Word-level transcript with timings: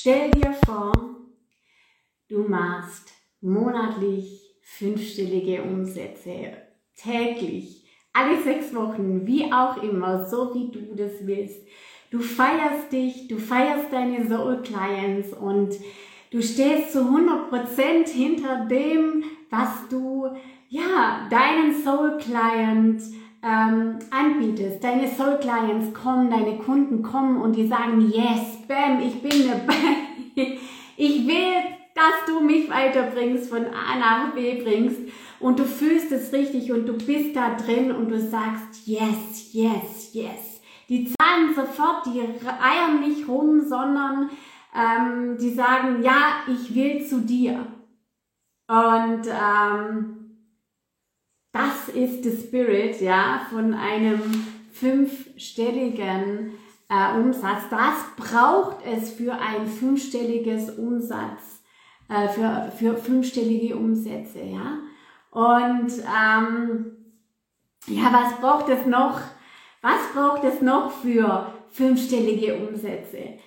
Stell 0.00 0.30
dir 0.30 0.54
vor, 0.64 0.92
du 2.28 2.42
machst 2.48 3.12
monatlich 3.40 4.54
fünfstellige 4.62 5.64
Umsätze, 5.64 6.52
täglich, 6.94 7.84
alle 8.12 8.40
sechs 8.40 8.72
Wochen, 8.72 9.26
wie 9.26 9.52
auch 9.52 9.82
immer, 9.82 10.24
so 10.24 10.54
wie 10.54 10.70
du 10.70 10.94
das 10.94 11.26
willst. 11.26 11.66
Du 12.12 12.20
feierst 12.20 12.92
dich, 12.92 13.26
du 13.26 13.38
feierst 13.38 13.92
deine 13.92 14.24
Soul 14.28 14.62
Clients 14.62 15.32
und 15.32 15.74
du 16.30 16.42
stehst 16.42 16.92
zu 16.92 17.00
100% 17.00 18.08
hinter 18.08 18.66
dem, 18.66 19.24
was 19.50 19.88
du, 19.90 20.28
ja, 20.68 21.26
deinen 21.28 21.74
Soul 21.82 22.18
Client 22.18 23.02
ähm, 23.42 23.98
anbietest. 24.10 24.82
Deine 24.82 25.08
Soul 25.08 25.38
Clients 25.38 25.94
kommen, 25.94 26.30
deine 26.30 26.58
Kunden 26.58 27.02
kommen 27.02 27.40
und 27.40 27.54
die 27.56 27.66
sagen, 27.66 28.10
yes, 28.10 28.66
bam, 28.66 29.00
ich 29.00 29.20
bin 29.22 29.48
dabei. 29.48 29.74
Ich 31.00 31.28
will, 31.28 31.54
dass 31.94 32.26
du 32.26 32.40
mich 32.40 32.68
weiterbringst, 32.68 33.50
von 33.50 33.66
A 33.66 33.96
nach 34.00 34.34
B 34.34 34.60
bringst 34.64 34.98
und 35.38 35.60
du 35.60 35.64
fühlst 35.64 36.10
es 36.10 36.32
richtig 36.32 36.72
und 36.72 36.86
du 36.86 36.94
bist 36.94 37.36
da 37.36 37.54
drin 37.54 37.92
und 37.92 38.08
du 38.08 38.20
sagst, 38.20 38.84
yes, 38.84 39.52
yes, 39.52 40.12
yes. 40.12 40.60
Die 40.88 41.04
zahlen 41.04 41.54
sofort, 41.54 42.06
die 42.06 42.20
eiern 42.20 43.00
nicht 43.00 43.28
rum, 43.28 43.60
sondern 43.60 44.30
ähm, 44.74 45.36
die 45.38 45.50
sagen, 45.50 46.02
ja, 46.02 46.40
ich 46.48 46.74
will 46.74 47.06
zu 47.06 47.20
dir. 47.20 47.64
Und 48.66 49.22
ähm, 49.26 50.17
das 51.52 51.88
ist 51.94 52.24
der 52.24 52.32
Spirit, 52.32 53.00
ja, 53.00 53.46
von 53.50 53.74
einem 53.74 54.20
fünfstelligen 54.72 56.52
äh, 56.88 57.18
Umsatz. 57.18 57.62
Das 57.70 58.04
braucht 58.16 58.84
es 58.86 59.12
für 59.12 59.32
ein 59.32 59.66
fünfstelliges 59.66 60.70
Umsatz, 60.78 61.62
äh, 62.08 62.28
für, 62.28 62.72
für 62.76 62.96
fünfstellige 62.96 63.76
Umsätze, 63.76 64.40
ja. 64.40 64.78
Und 65.30 65.92
ähm, 65.98 66.96
ja, 67.86 68.12
was 68.12 68.40
braucht 68.40 68.68
es 68.68 68.86
noch? 68.86 69.20
Was 69.80 70.12
braucht 70.12 70.44
es 70.44 70.60
noch 70.60 70.90
für 70.90 71.52
fünfstellige 71.70 72.56
Umsätze? 72.56 73.38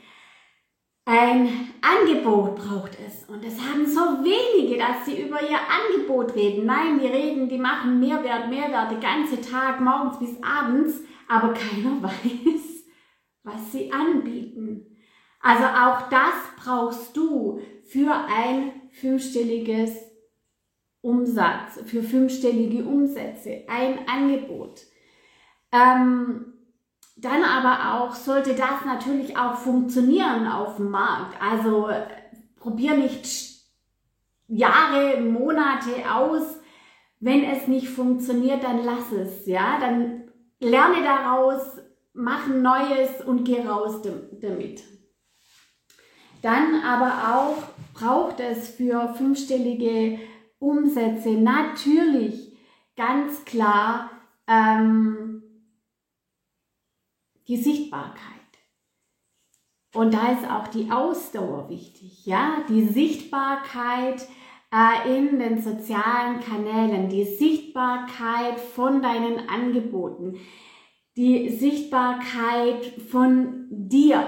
Ein 1.05 1.73
Angebot 1.81 2.55
braucht 2.55 2.97
es. 2.99 3.27
Und 3.27 3.43
es 3.43 3.59
haben 3.59 3.85
so 3.85 4.01
wenige, 4.23 4.77
dass 4.77 5.05
sie 5.05 5.21
über 5.21 5.41
ihr 5.41 5.57
Angebot 5.57 6.35
reden. 6.35 6.65
Nein, 6.65 6.99
die 6.99 7.07
reden, 7.07 7.49
die 7.49 7.57
machen 7.57 7.99
Mehrwert, 7.99 8.49
Mehrwert, 8.49 8.91
den 8.91 8.99
ganzen 8.99 9.41
Tag, 9.41 9.81
morgens 9.81 10.19
bis 10.19 10.41
abends, 10.43 11.01
aber 11.27 11.53
keiner 11.53 12.01
weiß, 12.03 12.85
was 13.43 13.71
sie 13.71 13.91
anbieten. 13.91 14.97
Also 15.41 15.63
auch 15.63 16.09
das 16.09 16.35
brauchst 16.63 17.17
du 17.17 17.59
für 17.87 18.13
ein 18.13 18.89
fünfstelliges 18.91 19.95
Umsatz, 21.01 21.81
für 21.85 22.03
fünfstellige 22.03 22.83
Umsätze, 22.83 23.63
ein 23.67 24.07
Angebot. 24.07 24.81
Ähm, 25.71 26.50
dann 27.17 27.43
aber 27.43 28.01
auch 28.01 28.15
sollte 28.15 28.55
das 28.55 28.85
natürlich 28.85 29.37
auch 29.37 29.55
funktionieren 29.55 30.47
auf 30.47 30.77
dem 30.77 30.89
Markt. 30.89 31.35
Also 31.41 31.89
probier 32.59 32.95
nicht 32.95 33.51
Jahre, 34.47 35.21
Monate 35.21 36.11
aus. 36.11 36.59
Wenn 37.19 37.43
es 37.43 37.67
nicht 37.67 37.89
funktioniert, 37.89 38.63
dann 38.63 38.83
lass 38.83 39.11
es, 39.11 39.45
ja. 39.45 39.79
Dann 39.79 40.23
lerne 40.59 41.03
daraus, 41.03 41.61
mach 42.13 42.47
ein 42.47 42.61
Neues 42.61 43.21
und 43.25 43.43
geh 43.43 43.61
raus 43.61 44.01
damit. 44.41 44.83
Dann 46.41 46.81
aber 46.83 47.35
auch 47.35 47.63
braucht 47.93 48.39
es 48.39 48.69
für 48.69 49.13
fünfstellige 49.13 50.19
Umsätze 50.59 51.31
natürlich 51.31 52.57
ganz 52.95 53.45
klar 53.45 54.09
ähm, 54.47 55.30
die 57.47 57.57
Sichtbarkeit. 57.57 58.19
Und 59.93 60.13
da 60.13 60.31
ist 60.31 60.49
auch 60.49 60.67
die 60.67 60.89
Ausdauer 60.89 61.69
wichtig, 61.69 62.25
ja, 62.25 62.63
die 62.69 62.87
Sichtbarkeit 62.87 64.25
äh, 64.73 65.17
in 65.17 65.37
den 65.37 65.61
sozialen 65.61 66.39
Kanälen, 66.39 67.09
die 67.09 67.25
Sichtbarkeit 67.25 68.59
von 68.59 69.01
deinen 69.01 69.49
Angeboten, 69.49 70.39
die 71.17 71.49
Sichtbarkeit 71.49 72.85
von 73.09 73.67
dir. 73.69 74.27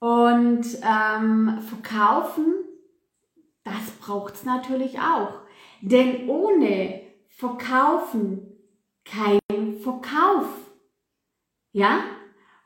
Und 0.00 0.66
ähm, 0.82 1.60
verkaufen, 1.60 2.54
das 3.64 3.90
braucht 4.00 4.34
es 4.34 4.44
natürlich 4.44 4.98
auch. 5.00 5.40
Denn 5.80 6.28
ohne 6.28 7.00
Verkaufen 7.28 8.58
kein 9.04 9.40
Verkauf. 9.80 10.67
Ja? 11.72 12.02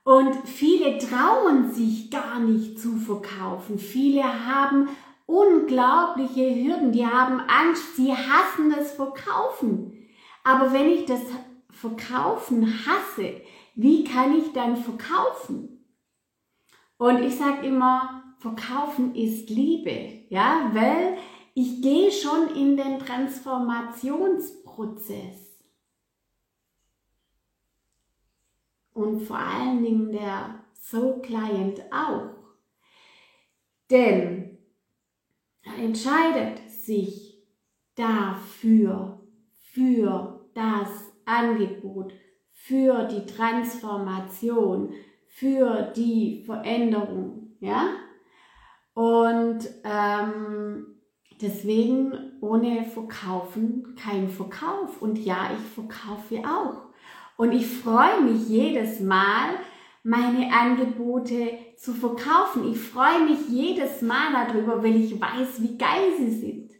Und 0.05 0.49
viele 0.49 0.99
trauen 0.99 1.73
sich 1.73 2.11
gar 2.11 2.41
nicht 2.41 2.79
zu 2.79 2.97
verkaufen. 2.97 3.79
Viele 3.79 4.47
haben 4.47 4.89
unglaubliche 5.27 6.55
Hürden, 6.55 6.93
die 6.93 7.07
haben 7.07 7.41
Angst, 7.41 7.97
sie 7.97 8.13
hassen 8.13 8.71
das 8.71 8.93
Verkaufen. 8.93 10.09
Aber 10.45 10.73
wenn 10.73 10.91
ich 10.91 11.07
das 11.07 11.23
Verkaufen 11.71 12.67
hasse, 12.87 13.41
wie 13.75 14.05
kann 14.05 14.37
ich 14.37 14.53
dann 14.53 14.77
verkaufen? 14.77 15.87
Und 16.99 17.23
ich 17.23 17.37
sage 17.37 17.67
immer, 17.67 18.23
Verkaufen 18.39 19.15
ist 19.15 19.49
Liebe, 19.51 20.25
ja, 20.29 20.71
weil 20.73 21.17
ich 21.55 21.81
gehe 21.81 22.11
schon 22.11 22.49
in 22.57 22.77
den 22.77 22.99
Transformationsprozess. 22.99 25.52
Und 28.95 29.21
vor 29.21 29.39
allen 29.39 29.83
Dingen 29.83 30.13
der 30.13 30.65
Soul 30.75 31.21
Client 31.23 31.83
auch. 31.91 32.31
Denn 33.91 34.59
er 35.63 35.85
entscheidet 35.85 36.69
sich 36.69 37.43
dafür, 37.95 39.23
für 39.73 40.51
das 40.55 41.13
Angebot, 41.25 42.13
für 42.51 43.09
die 43.09 43.25
Transformation, 43.25 44.93
für 45.27 45.93
die 45.97 46.43
Veränderung, 46.45 47.57
ja? 47.61 47.89
Und 48.93 49.67
ähm, 49.85 50.99
deswegen 51.41 52.33
ohne 52.43 52.85
Verkaufen 52.85 53.97
kein 53.97 54.29
Verkauf. 54.29 55.01
Und 55.01 55.19
ja, 55.19 55.51
ich 55.55 55.67
verkaufe 55.71 56.43
auch. 56.47 56.92
Und 57.37 57.53
ich 57.53 57.67
freue 57.67 58.21
mich 58.21 58.49
jedes 58.49 59.01
Mal, 59.01 59.51
meine 60.05 60.53
Angebote 60.53 61.59
zu 61.77 61.93
verkaufen. 61.93 62.71
Ich 62.71 62.79
freue 62.79 63.21
mich 63.21 63.49
jedes 63.49 64.03
Mal 64.03 64.33
darüber, 64.33 64.83
weil 64.83 64.97
ich 64.97 65.21
weiß, 65.21 65.61
wie 65.61 65.77
geil 65.79 66.13
sie 66.19 66.31
sind, 66.31 66.71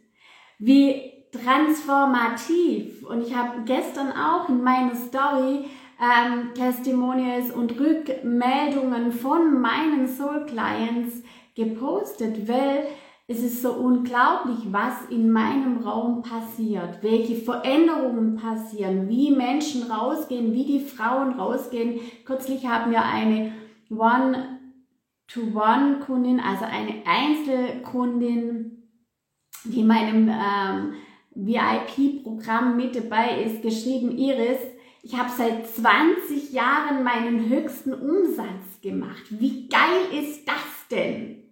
wie 0.59 1.13
transformativ. 1.31 3.05
Und 3.05 3.21
ich 3.21 3.35
habe 3.35 3.63
gestern 3.65 4.11
auch 4.11 4.49
in 4.49 4.63
meiner 4.63 4.95
Story 4.95 5.65
ähm, 6.01 6.53
Testimonials 6.53 7.51
und 7.51 7.79
Rückmeldungen 7.79 9.11
von 9.11 9.61
meinen 9.61 10.07
Soul 10.07 10.45
Clients 10.45 11.23
gepostet, 11.55 12.47
weil 12.47 12.87
es 13.27 13.41
ist 13.41 13.61
so 13.61 13.73
unglaublich, 13.73 14.71
was 14.71 15.05
in 15.09 15.31
meinem 15.31 15.77
Raum 15.77 16.21
passiert, 16.21 17.01
welche 17.01 17.35
Veränderungen 17.35 18.35
passieren, 18.35 19.07
wie 19.07 19.31
Menschen 19.31 19.89
rausgehen, 19.89 20.51
wie 20.53 20.65
die 20.65 20.81
Frauen 20.81 21.39
rausgehen. 21.39 22.01
Kürzlich 22.25 22.67
haben 22.67 22.91
wir 22.91 23.05
eine 23.05 23.53
One-to-One-Kundin, 23.89 26.41
also 26.41 26.65
eine 26.65 27.03
Einzelkundin, 27.05 28.89
die 29.63 29.79
in 29.79 29.87
meinem 29.87 30.29
ähm, 30.29 30.95
VIP-Programm 31.33 32.75
mit 32.75 32.97
dabei 32.97 33.41
ist, 33.43 33.61
geschrieben, 33.61 34.17
Iris, 34.17 34.59
ich 35.01 35.17
habe 35.17 35.29
seit 35.29 35.65
20 35.65 36.51
Jahren 36.51 37.03
meinen 37.03 37.47
höchsten 37.49 37.93
Umsatz 37.93 38.81
gemacht. 38.81 39.23
Wie 39.29 39.69
geil 39.69 40.07
ist 40.11 40.45
das 40.45 40.89
denn? 40.91 41.42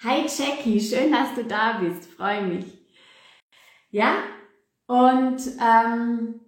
Hi 0.00 0.26
Jackie, 0.28 0.78
schön, 0.78 1.10
dass 1.10 1.34
du 1.34 1.42
da 1.42 1.80
bist, 1.80 2.12
freue 2.12 2.46
mich. 2.46 2.66
Ja, 3.90 4.18
und 4.86 5.40
ähm, 5.60 6.38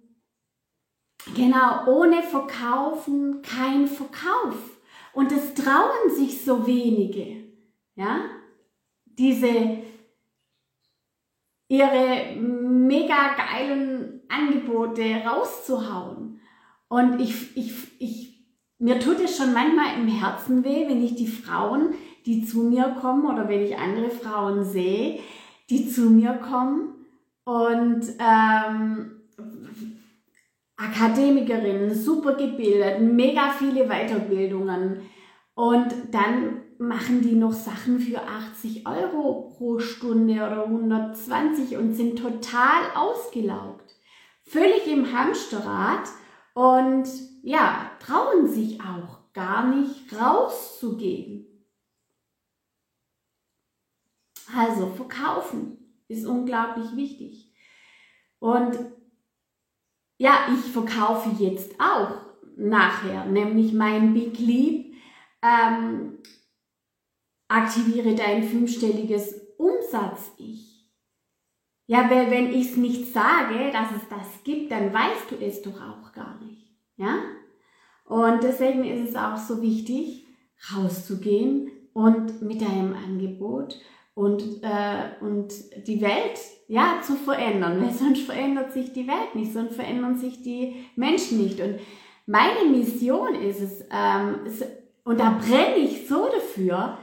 genau, 1.35 1.85
ohne 1.85 2.23
Verkaufen 2.23 3.41
kein 3.41 3.87
Verkauf. 3.87 4.79
Und 5.11 5.33
es 5.33 5.53
trauen 5.53 6.15
sich 6.15 6.45
so 6.45 6.65
wenige, 6.65 7.43
ja, 7.95 8.21
diese 9.03 9.79
ihre 11.67 12.37
mega 12.37 13.33
geilen 13.35 14.21
Angebote 14.29 15.25
rauszuhauen. 15.25 16.39
Und 16.87 17.19
ich, 17.19 17.57
ich, 17.57 18.01
ich, 18.01 18.45
mir 18.79 18.97
tut 19.01 19.19
es 19.19 19.35
schon 19.35 19.51
manchmal 19.51 19.95
im 19.95 20.07
Herzen 20.07 20.63
weh, 20.63 20.87
wenn 20.87 21.03
ich 21.03 21.15
die 21.15 21.27
Frauen 21.27 21.95
die 22.25 22.45
zu 22.45 22.63
mir 22.63 22.95
kommen 23.01 23.25
oder 23.25 23.47
wenn 23.47 23.61
ich 23.61 23.77
andere 23.77 24.09
Frauen 24.09 24.63
sehe, 24.63 25.19
die 25.69 25.89
zu 25.89 26.09
mir 26.09 26.33
kommen. 26.33 26.95
Und 27.43 28.01
ähm, 28.19 29.21
Akademikerinnen, 30.77 31.93
super 31.93 32.35
gebildet, 32.35 33.01
mega 33.01 33.49
viele 33.57 33.87
Weiterbildungen. 33.87 35.01
Und 35.53 35.93
dann 36.11 36.61
machen 36.77 37.21
die 37.21 37.35
noch 37.35 37.53
Sachen 37.53 37.99
für 37.99 38.21
80 38.21 38.87
Euro 38.87 39.53
pro 39.55 39.79
Stunde 39.79 40.33
oder 40.33 40.65
120 40.65 41.77
und 41.77 41.93
sind 41.93 42.17
total 42.17 42.81
ausgelaugt, 42.95 43.95
völlig 44.43 44.87
im 44.87 45.11
Hamsterrad. 45.13 46.09
Und 46.53 47.07
ja, 47.43 47.91
trauen 47.99 48.47
sich 48.47 48.81
auch 48.81 49.19
gar 49.33 49.67
nicht 49.67 50.13
rauszugehen. 50.19 51.50
Also 54.55 54.87
verkaufen 54.87 55.77
ist 56.07 56.25
unglaublich 56.25 56.95
wichtig. 56.95 57.53
Und 58.39 58.77
ja, 60.17 60.47
ich 60.53 60.71
verkaufe 60.71 61.29
jetzt 61.43 61.79
auch 61.79 62.21
nachher, 62.55 63.25
nämlich 63.25 63.73
mein 63.73 64.13
Big 64.13 64.37
Leap. 64.39 64.93
Ähm, 65.41 66.19
aktiviere 67.47 68.15
dein 68.15 68.43
fünfstelliges 68.43 69.35
Umsatz-Ich. 69.57 70.89
Ja, 71.87 72.09
weil 72.09 72.31
wenn 72.31 72.53
ich 72.53 72.71
es 72.71 72.77
nicht 72.77 73.11
sage, 73.11 73.71
dass 73.71 73.91
es 73.91 74.07
das 74.07 74.43
gibt, 74.43 74.71
dann 74.71 74.93
weißt 74.93 75.31
du 75.31 75.35
es 75.35 75.61
doch 75.61 75.81
auch 75.81 76.13
gar 76.13 76.39
nicht. 76.39 76.71
Ja? 76.95 77.19
Und 78.05 78.43
deswegen 78.43 78.85
ist 78.85 79.09
es 79.09 79.15
auch 79.15 79.37
so 79.37 79.61
wichtig, 79.61 80.25
rauszugehen 80.73 81.69
und 81.93 82.41
mit 82.41 82.61
deinem 82.61 82.93
Angebot 82.93 83.79
und, 84.21 84.61
äh, 84.61 85.23
und 85.23 85.51
die 85.87 85.99
Welt 85.99 86.39
ja, 86.67 86.99
zu 87.01 87.15
verändern, 87.15 87.81
weil 87.81 87.91
sonst 87.91 88.21
verändert 88.21 88.71
sich 88.71 88.93
die 88.93 89.07
Welt 89.07 89.33
nicht, 89.33 89.51
sonst 89.51 89.75
verändern 89.75 90.15
sich 90.15 90.43
die 90.43 90.85
Menschen 90.95 91.41
nicht. 91.43 91.59
Und 91.59 91.79
meine 92.27 92.69
Mission 92.69 93.33
ist 93.33 93.61
es, 93.61 93.81
ähm, 93.91 94.35
und 95.03 95.19
da 95.19 95.39
brenne 95.39 95.77
ich 95.77 96.07
so 96.07 96.27
dafür, 96.27 96.99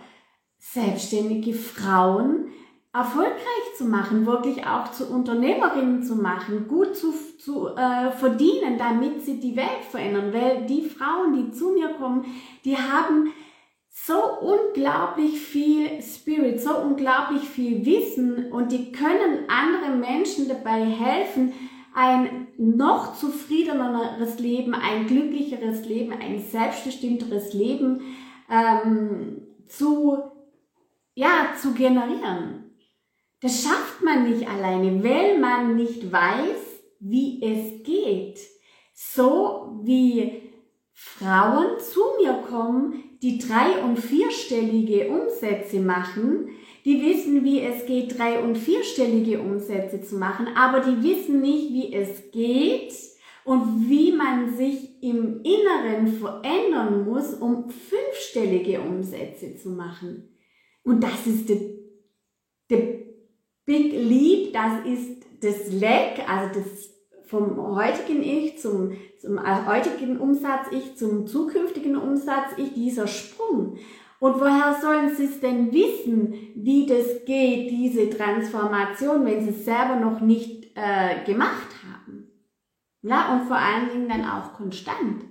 selbstständige 0.59 1.55
Frauen 1.55 2.53
erfolgreich 2.93 3.75
zu 3.77 3.85
machen, 3.85 4.25
wirklich 4.25 4.65
auch 4.65 4.93
zu 4.93 5.13
Unternehmerinnen 5.13 6.05
zu 6.05 6.15
machen, 6.15 6.69
gut 6.69 6.97
zu, 6.97 7.13
zu 7.39 7.69
äh, 7.77 8.13
verdienen, 8.13 8.79
damit 8.79 9.23
sie 9.25 9.41
die 9.41 9.57
Welt 9.57 9.85
verändern. 9.91 10.33
Weil 10.33 10.67
die 10.67 10.83
Frauen, 10.83 11.35
die 11.35 11.51
zu 11.51 11.71
mir 11.71 11.89
kommen, 11.95 12.25
die 12.65 12.77
haben 12.77 13.33
so 14.09 14.39
unglaublich 14.41 15.39
viel 15.39 16.03
Spirit, 16.03 16.63
so 16.63 16.79
unglaublich 16.79 17.43
viel 17.43 17.85
Wissen 17.85 18.51
und 18.51 18.73
die 18.73 18.91
können 18.91 19.51
anderen 19.51 20.01
Menschen 20.01 20.49
dabei 20.49 20.83
helfen, 20.83 21.53
ein 21.95 22.47
noch 22.57 23.15
zufriedeneres 23.17 24.39
Leben, 24.39 24.73
ein 24.73 25.07
glücklicheres 25.07 25.85
Leben, 25.85 26.13
ein 26.13 26.39
selbstbestimmteres 26.39 27.53
Leben 27.53 28.01
ähm, 28.51 29.43
zu, 29.67 30.17
ja, 31.15 31.53
zu 31.61 31.75
generieren. 31.75 32.75
Das 33.43 33.63
schafft 33.63 34.03
man 34.03 34.31
nicht 34.31 34.49
alleine, 34.49 35.05
weil 35.05 35.39
man 35.39 35.77
nicht 35.77 36.11
weiß, 36.11 36.81
wie 37.01 37.43
es 37.43 37.83
geht. 37.85 38.41
So 38.95 39.81
wie 39.83 40.51
Frauen 40.95 41.79
zu 41.79 42.01
mir 42.19 42.33
kommen, 42.49 43.08
die 43.23 43.39
drei- 43.39 43.83
und 43.83 43.99
vierstellige 43.99 45.09
Umsätze 45.09 45.81
machen, 45.81 46.51
die 46.85 47.03
wissen, 47.03 47.45
wie 47.45 47.61
es 47.61 47.87
geht, 47.87 48.19
drei- 48.19 48.41
und 48.41 48.57
vierstellige 48.57 49.41
Umsätze 49.41 50.01
zu 50.01 50.17
machen, 50.17 50.49
aber 50.57 50.81
die 50.81 51.03
wissen 51.03 51.41
nicht, 51.41 51.73
wie 51.73 51.93
es 51.93 52.31
geht 52.31 52.93
und 53.45 53.89
wie 53.89 54.13
man 54.13 54.57
sich 54.57 55.03
im 55.03 55.43
Inneren 55.43 56.07
verändern 56.19 57.05
muss, 57.05 57.35
um 57.35 57.71
fünfstellige 57.71 58.81
Umsätze 58.81 59.57
zu 59.57 59.71
machen. 59.71 60.37
Und 60.85 61.03
das 61.03 61.27
ist 61.27 61.49
der, 61.49 61.57
Big 63.69 63.93
Leap, 63.93 64.55
das 64.55 64.87
ist 64.87 65.27
das 65.43 65.71
Leg, 65.71 66.27
also 66.27 66.59
das 66.59 66.98
vom 67.29 67.77
heutigen 67.77 68.23
Ich 68.23 68.59
zum, 68.59 68.97
zum 69.21 69.39
heutigen 69.67 70.19
Umsatz-Ich 70.19 70.97
zum 70.97 71.27
zukünftigen 71.27 71.97
Umsatz-Ich, 71.97 72.75
dieser 72.75 73.07
Sprung. 73.07 73.79
Und 74.21 74.41
woher 74.41 74.77
sollen 74.81 75.15
sie 75.15 75.27
es 75.27 75.41
denn 75.41 75.73
wissen, 75.73 76.35
wie 76.57 76.87
das 76.87 77.25
geht, 77.25 77.71
diese 77.71 78.11
Transformation, 78.11 79.25
wenn 79.25 79.45
sie 79.45 79.51
es 79.51 79.65
selber 79.65 79.97
noch 79.97 80.21
nicht 80.21 80.77
äh, 80.77 81.25
gemacht 81.25 81.69
haben? 81.87 82.29
Ja, 83.03 83.33
und 83.35 83.47
vor 83.47 83.57
allen 83.57 83.91
Dingen 83.91 84.09
dann 84.09 84.25
auch 84.25 84.55
konstant. 84.55 85.25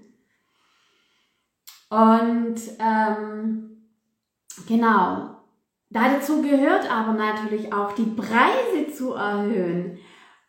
Und 1.89 2.55
ähm, 2.79 3.87
genau, 4.67 5.37
Dazu 5.89 6.41
gehört 6.41 6.91
aber 6.91 7.13
natürlich 7.13 7.71
auch 7.71 7.93
die 7.93 8.03
Preise 8.03 8.91
zu 8.93 9.13
erhöhen 9.13 9.97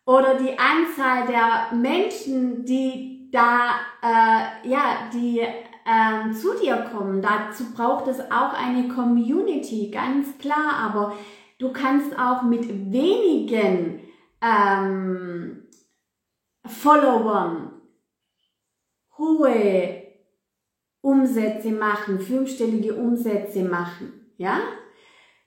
oder 0.09 0.33
die 0.33 0.57
Anzahl 0.57 1.27
der 1.27 1.77
Menschen, 1.77 2.65
die 2.65 3.29
da, 3.31 3.75
äh, 4.01 4.67
ja, 4.67 5.07
die 5.13 5.39
äh, 5.39 6.33
zu 6.33 6.57
dir 6.59 6.77
kommen. 6.91 7.21
Dazu 7.21 7.71
braucht 7.75 8.07
es 8.07 8.19
auch 8.19 8.53
eine 8.53 8.87
Community, 8.87 9.91
ganz 9.91 10.35
klar. 10.39 10.73
Aber 10.83 11.15
du 11.59 11.71
kannst 11.71 12.17
auch 12.17 12.41
mit 12.41 12.91
wenigen 12.91 13.99
ähm, 14.41 15.67
Followern 16.65 17.73
hohe 19.15 20.07
Umsätze 21.01 21.69
machen, 21.69 22.19
fünfstellige 22.19 22.95
Umsätze 22.95 23.63
machen, 23.63 24.33
ja? 24.37 24.57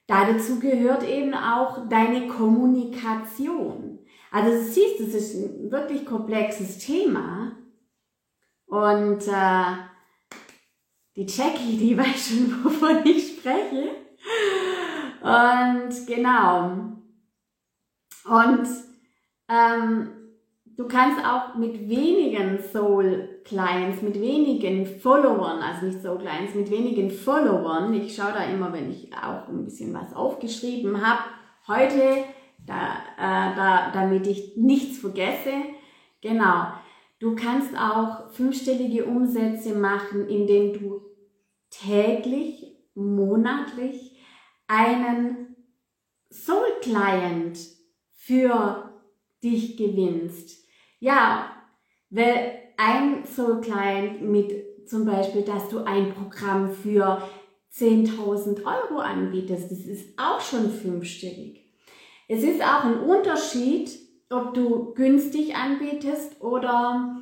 dazu 0.07 0.61
gehört 0.61 1.03
eben 1.09 1.35
auch 1.35 1.89
deine 1.89 2.29
Kommunikation. 2.29 3.92
Also 4.33 4.51
du 4.51 4.63
siehst, 4.65 5.01
es 5.01 5.15
ist 5.15 5.35
ein 5.35 5.71
wirklich 5.71 6.05
komplexes 6.05 6.79
Thema. 6.79 7.57
Und 8.67 9.29
äh, 9.29 9.77
die 11.15 11.27
Jackie, 11.27 11.77
die 11.77 11.97
weiß 11.99 12.29
schon, 12.29 12.65
wovon 12.65 13.05
ich 13.05 13.37
spreche. 13.37 13.91
Und 15.23 16.07
genau. 16.07 16.97
Und 18.25 18.69
ähm, 19.49 20.23
Du 20.75 20.89
kannst 20.89 21.23
auch 21.25 21.55
mit 21.55 21.89
wenigen 21.89 22.59
Soul 22.59 23.41
Clients, 23.45 24.01
mit 24.01 24.19
wenigen 24.19 24.87
Followern, 24.87 25.61
also 25.61 25.87
nicht 25.87 26.01
Soul 26.01 26.19
Clients, 26.19 26.55
mit 26.55 26.71
wenigen 26.71 27.11
Followern, 27.11 27.93
ich 27.93 28.17
schaue 28.17 28.33
da 28.33 28.45
immer, 28.45 28.73
wenn 28.73 28.91
ich 28.91 29.13
auch 29.13 29.49
ein 29.49 29.65
bisschen 29.65 29.93
was 29.93 30.15
aufgeschrieben 30.15 31.07
habe, 31.07 31.25
heute, 31.69 32.25
da, 32.67 32.97
äh, 33.17 33.57
da, 33.57 33.91
damit 33.93 34.27
ich 34.27 34.57
nichts 34.57 34.99
vergesse, 34.99 35.53
genau, 36.21 36.67
du 37.19 37.35
kannst 37.35 37.77
auch 37.77 38.31
fünfstellige 38.31 39.05
Umsätze 39.05 39.75
machen, 39.75 40.29
indem 40.29 40.73
du 40.73 41.03
täglich, 41.71 42.77
monatlich 42.95 44.19
einen 44.67 45.57
Soul 46.31 46.67
Client 46.83 47.59
für 48.15 48.91
dich 49.43 49.77
gewinnst. 49.77 50.67
Ja, 51.01 51.51
weil 52.11 52.59
ein 52.77 53.25
Soul 53.27 53.61
Client 53.61 54.23
mit 54.23 54.89
zum 54.89 55.05
Beispiel, 55.07 55.43
dass 55.43 55.69
du 55.69 55.79
ein 55.85 56.13
Programm 56.13 56.71
für 56.71 57.23
10.000 57.75 58.65
Euro 58.65 59.01
anbietest, 59.01 59.71
das 59.71 59.81
ist 59.81 60.19
auch 60.19 60.41
schon 60.41 60.71
fünfstellig. 60.71 61.62
Es 62.29 62.43
ist 62.43 62.63
auch 62.63 62.85
ein 62.85 63.01
Unterschied, 63.01 63.91
ob 64.31 64.55
du 64.55 64.95
günstig 64.95 65.55
anbietest 65.57 66.41
oder 66.41 67.17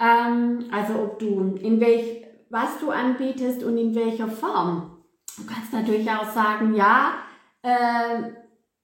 ähm, 0.00 0.64
also 0.70 0.94
ob 0.94 1.18
du 1.18 1.56
in 1.60 1.80
welch 1.80 2.24
was 2.50 2.78
du 2.80 2.90
anbietest 2.90 3.62
und 3.62 3.76
in 3.76 3.94
welcher 3.94 4.28
Form. 4.28 4.98
Du 5.36 5.44
kannst 5.44 5.72
natürlich 5.72 6.10
auch 6.10 6.30
sagen, 6.30 6.74
ja, 6.74 7.14
äh, 7.62 8.30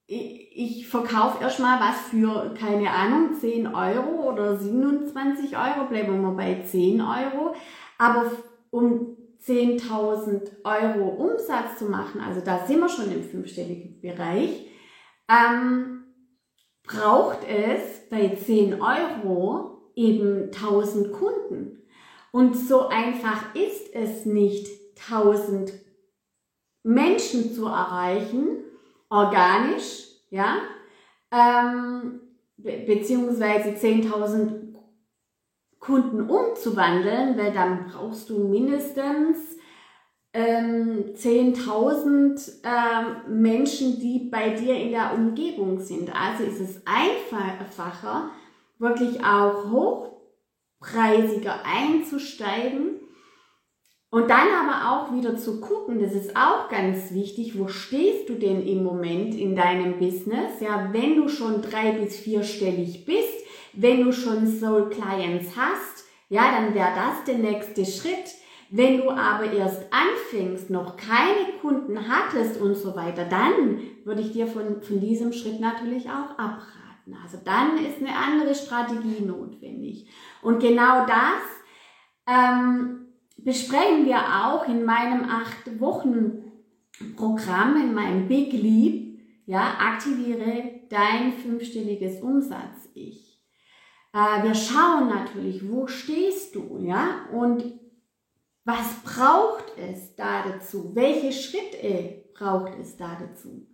ich 0.06 0.86
verkaufe 0.86 1.42
erstmal 1.42 1.80
was 1.80 1.98
für, 2.10 2.54
keine 2.54 2.90
Ahnung, 2.90 3.34
10 3.34 3.74
Euro 3.74 4.30
oder 4.30 4.56
27 4.56 5.56
Euro, 5.56 5.88
bleiben 5.88 6.20
wir 6.20 6.30
bei 6.32 6.62
10 6.62 7.00
Euro. 7.00 7.54
Aber 7.98 8.30
um 8.70 9.16
10.000 9.42 10.42
Euro 10.64 11.08
Umsatz 11.08 11.78
zu 11.78 11.86
machen, 11.86 12.20
also 12.20 12.40
da 12.40 12.66
sind 12.66 12.80
wir 12.80 12.88
schon 12.88 13.10
im 13.10 13.22
fünfstelligen 13.22 14.00
Bereich, 14.00 14.66
ähm, 15.28 16.04
braucht 16.82 17.40
es 17.48 18.08
bei 18.10 18.36
10 18.36 18.80
Euro 18.80 19.90
eben 19.96 20.50
1000 20.52 21.12
Kunden. 21.12 21.82
Und 22.32 22.56
so 22.56 22.88
einfach 22.88 23.54
ist 23.54 23.94
es 23.94 24.26
nicht, 24.26 24.68
1000 25.08 25.72
Menschen 26.82 27.52
zu 27.54 27.66
erreichen, 27.66 28.64
organisch, 29.08 30.08
ja, 30.30 30.58
ähm, 31.30 32.20
be 32.56 32.84
beziehungsweise 32.86 33.70
10.000 33.70 34.74
Kunden 35.78 36.28
umzuwandeln, 36.28 37.36
weil 37.36 37.52
dann 37.52 37.86
brauchst 37.86 38.30
du 38.30 38.48
mindestens 38.48 39.58
ähm, 40.34 41.14
10.000 41.14 42.52
ähm, 42.64 43.40
Menschen, 43.42 44.00
die 44.00 44.28
bei 44.30 44.50
dir 44.50 44.74
in 44.74 44.90
der 44.90 45.14
Umgebung 45.14 45.80
sind. 45.80 46.10
Also 46.14 46.44
ist 46.44 46.60
es 46.60 46.82
einfacher, 46.84 48.30
wirklich 48.78 49.24
auch 49.24 49.70
hochpreisiger 50.80 51.60
einzusteigen 51.64 53.00
und 54.14 54.30
dann 54.30 54.46
aber 54.48 54.92
auch 54.92 55.12
wieder 55.12 55.36
zu 55.36 55.60
gucken, 55.60 56.00
das 56.00 56.12
ist 56.12 56.36
auch 56.36 56.68
ganz 56.68 57.12
wichtig, 57.12 57.58
wo 57.58 57.66
stehst 57.66 58.28
du 58.28 58.34
denn 58.34 58.64
im 58.64 58.84
Moment 58.84 59.34
in 59.34 59.56
deinem 59.56 59.98
Business? 59.98 60.60
Ja, 60.60 60.90
wenn 60.92 61.16
du 61.16 61.28
schon 61.28 61.62
drei 61.62 61.90
bis 61.90 62.16
vierstellig 62.20 63.06
bist, 63.06 63.44
wenn 63.72 64.04
du 64.04 64.12
schon 64.12 64.46
Soul 64.46 64.88
Clients 64.90 65.56
hast, 65.56 66.04
ja, 66.28 66.42
dann 66.52 66.74
wäre 66.74 66.92
das 66.94 67.24
der 67.26 67.38
nächste 67.38 67.84
Schritt. 67.84 68.36
Wenn 68.70 68.98
du 68.98 69.10
aber 69.10 69.52
erst 69.52 69.82
anfängst, 69.92 70.70
noch 70.70 70.96
keine 70.96 71.58
Kunden 71.60 72.08
hattest 72.08 72.60
und 72.60 72.74
so 72.74 72.96
weiter, 72.96 73.24
dann 73.24 73.80
würde 74.04 74.22
ich 74.22 74.32
dir 74.32 74.46
von, 74.46 74.82
von 74.82 75.00
diesem 75.00 75.32
Schritt 75.32 75.60
natürlich 75.60 76.08
auch 76.08 76.30
abraten. 76.38 77.16
Also 77.22 77.38
dann 77.44 77.78
ist 77.78 77.98
eine 78.00 78.16
andere 78.16 78.54
Strategie 78.54 79.22
notwendig. 79.24 80.08
Und 80.42 80.60
genau 80.60 81.06
das 81.06 81.44
ähm, 82.26 83.06
besprechen 83.36 84.06
wir 84.06 84.18
auch 84.18 84.66
in 84.66 84.84
meinem 84.84 85.24
acht 85.24 85.80
Wochen 85.80 86.44
Programm, 87.16 87.76
in 87.76 87.92
meinem 87.92 88.28
Big 88.28 88.52
Leap, 88.52 89.18
ja, 89.46 89.74
aktiviere 89.78 90.80
dein 90.88 91.32
fünfstelliges 91.32 92.22
Umsatz-Ich. 92.22 93.40
Äh, 94.12 94.44
wir 94.44 94.54
schauen 94.54 95.08
natürlich, 95.08 95.68
wo 95.68 95.86
stehst 95.86 96.54
du, 96.54 96.78
ja, 96.80 97.26
und 97.32 97.64
was 98.64 98.94
braucht 99.04 99.64
es 99.76 100.14
da 100.16 100.42
dazu? 100.42 100.92
Welche 100.94 101.32
Schritte 101.32 102.24
braucht 102.34 102.72
es 102.80 102.96
da 102.96 103.18
dazu? 103.20 103.66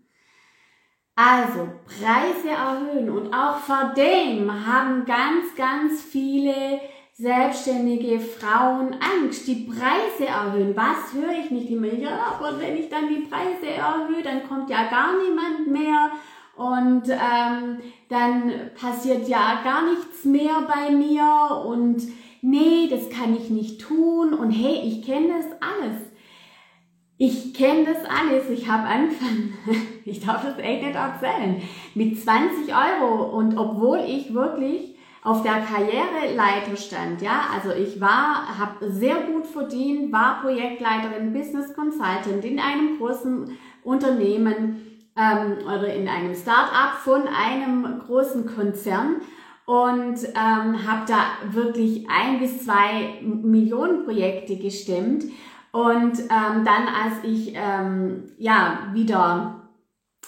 Also 1.15 1.69
Preise 1.85 2.49
erhöhen 2.49 3.11
und 3.11 3.33
auch 3.35 3.59
vor 3.59 3.93
dem 3.97 4.67
haben 4.67 5.05
ganz, 5.05 5.55
ganz 5.55 6.03
viele 6.03 6.81
selbstständige 7.13 8.19
Frauen 8.19 8.95
Angst, 8.95 9.47
die 9.47 9.67
Preise 9.67 10.27
erhöhen. 10.27 10.75
Was 10.75 11.13
höre 11.13 11.39
ich 11.39 11.51
nicht 11.51 11.71
immer? 11.71 11.93
Ja, 11.93 12.39
aber 12.39 12.59
wenn 12.59 12.77
ich 12.77 12.89
dann 12.89 13.09
die 13.09 13.29
Preise 13.29 13.69
erhöhe, 13.69 14.23
dann 14.23 14.49
kommt 14.49 14.71
ja 14.71 14.89
gar 14.89 15.11
niemand 15.23 15.67
mehr 15.67 16.11
und 16.57 17.09
ähm, 17.09 17.81
dann 18.09 18.53
passiert 18.75 19.29
ja 19.29 19.61
gar 19.63 19.83
nichts 19.91 20.25
mehr 20.25 20.63
bei 20.67 20.91
mir 20.91 21.63
und 21.67 22.03
nee, 22.43 22.89
das 22.89 23.11
kann 23.11 23.37
ich 23.37 23.51
nicht 23.51 23.81
tun 23.81 24.35
und 24.35 24.51
hey, 24.51 24.81
ich 24.85 25.05
kenne 25.05 25.29
das 25.29 25.47
alles. 25.61 26.11
Ich 27.17 27.53
kenne 27.53 27.85
das 27.85 28.05
alles. 28.05 28.49
Ich 28.49 28.69
habe 28.69 28.89
angefangen, 28.89 29.53
ich 30.05 30.25
darf 30.25 30.43
das 30.43 30.59
echt 30.59 30.83
nicht 30.83 30.95
erzählen, 30.95 31.61
mit 31.95 32.19
20 32.19 32.75
Euro 32.75 33.37
und 33.37 33.59
obwohl 33.59 34.01
ich 34.07 34.33
wirklich 34.33 34.97
auf 35.23 35.43
der 35.43 35.61
Karriereleiter 35.61 36.77
stand. 36.77 37.21
Ja, 37.21 37.43
also 37.53 37.79
ich 37.79 38.01
war, 38.01 38.59
habe 38.59 38.91
sehr 38.91 39.17
gut 39.17 39.47
verdient, 39.47 40.13
war 40.13 40.41
Projektleiterin, 40.41 41.33
Business 41.33 41.75
Consultant 41.75 42.43
in 42.43 42.59
einem 42.59 42.97
großen 42.99 43.59
Unternehmen 43.83 44.81
ähm, 45.17 45.59
oder 45.67 45.93
in 45.93 46.09
einem 46.09 46.35
Start-up 46.35 46.95
von 47.05 47.23
einem 47.29 48.01
großen 48.07 48.47
Konzern 48.47 49.17
und 49.71 50.19
ähm, 50.35 50.85
habe 50.85 51.07
da 51.07 51.53
wirklich 51.53 52.05
ein 52.11 52.41
bis 52.41 52.65
zwei 52.65 53.21
Millionen 53.23 54.05
Projekte 54.05 54.57
gestemmt. 54.57 55.23
Und 55.71 56.19
ähm, 56.19 56.65
dann, 56.65 56.89
als 56.89 57.23
ich 57.23 57.53
ähm, 57.55 58.33
ja 58.37 58.89
wieder 58.93 59.69